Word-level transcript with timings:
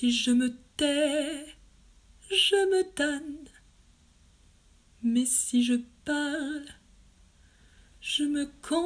Si 0.00 0.12
je 0.12 0.30
me 0.30 0.50
tais, 0.76 1.44
je 2.30 2.54
me 2.70 2.84
tanne. 2.94 3.48
Mais 5.02 5.24
si 5.24 5.64
je 5.64 5.74
parle, 6.04 6.68
je 8.00 8.22
me 8.22 8.44
condamne. 8.62 8.84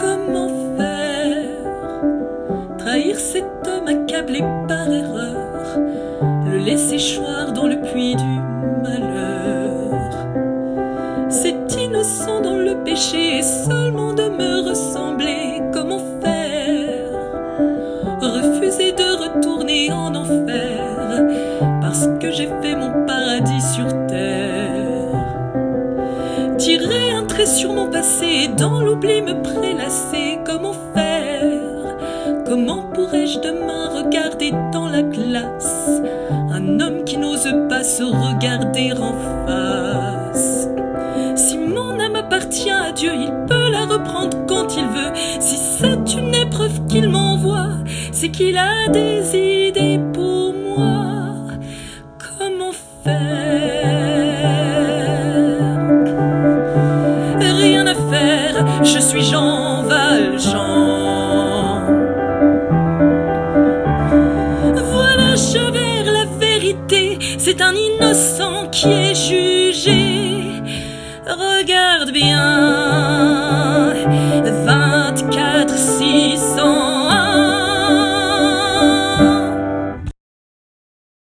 Comment 0.00 0.78
faire 0.78 1.58
Trahir 2.78 3.20
cet 3.20 3.44
homme 3.66 3.88
accablé 3.88 4.38
par 4.66 4.90
erreur, 4.90 5.78
le 6.46 6.56
laisser 6.64 6.96
choir 6.96 7.52
dans 7.52 7.66
le 7.66 7.78
puits 7.92 8.16
du 8.16 8.40
malheur? 8.82 9.29
Péché 12.84 13.42
seulement 13.42 14.12
de 14.12 14.28
me 14.28 14.68
ressembler. 14.68 15.62
Comment 15.72 16.02
faire? 16.22 17.10
Refuser 18.20 18.92
de 18.92 19.22
retourner 19.24 19.92
en 19.92 20.14
enfer 20.14 20.80
parce 21.80 22.08
que 22.20 22.30
j'ai 22.30 22.48
fait 22.62 22.76
mon 22.76 23.06
paradis 23.06 23.62
sur 23.74 23.86
terre. 24.06 24.80
Tirer 26.58 27.12
un 27.12 27.24
trait 27.24 27.46
sur 27.46 27.72
mon 27.72 27.88
passé 27.90 28.26
et 28.44 28.48
dans 28.48 28.80
l'oubli 28.80 29.22
me 29.22 29.42
prélasser. 29.42 30.38
Comment 30.44 30.74
faire? 30.94 31.96
Comment 32.46 32.82
pourrais-je 32.92 33.38
demain 33.38 33.88
regarder 33.88 34.52
dans 34.72 34.88
la 34.88 35.02
glace 35.02 36.02
un 36.52 36.80
homme 36.80 37.04
qui 37.04 37.16
n'ose 37.16 37.48
pas 37.68 37.84
se 37.84 38.02
regarder 38.02 38.92
en 38.92 39.14
face? 39.46 40.59
Dieu, 43.00 43.12
il 43.14 43.32
peut 43.48 43.70
la 43.70 43.86
reprendre 43.86 44.36
quand 44.46 44.76
il 44.76 44.84
veut. 44.84 45.12
Si 45.40 45.56
c'est 45.56 46.18
une 46.18 46.34
épreuve 46.34 46.86
qu'il 46.86 47.08
m'envoie, 47.08 47.78
c'est 48.12 48.28
qu'il 48.28 48.58
a 48.58 48.88
des 48.88 49.22
idées 49.34 49.98
pour 50.12 50.52
moi. 50.52 51.46
Comment 52.18 52.72
faire? 53.02 53.14
Rien 57.40 57.86
à 57.86 57.94
faire, 57.94 58.66
je 58.84 58.98
suis 58.98 59.22
Jean 59.22 59.82
Valjean. 59.84 60.60
Voilà, 64.92 65.36
je 65.36 65.70
vers 65.72 66.12
la 66.12 66.26
vérité, 66.38 67.18
c'est 67.38 67.62
un 67.62 67.72
innocent 67.72 68.68
qui 68.70 68.88
est 68.88 69.14
jugé. 69.14 70.02
Regarde 71.26 72.10
bien. 72.12 72.69